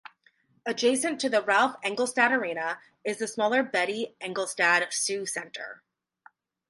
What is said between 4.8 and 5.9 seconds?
Sioux Center.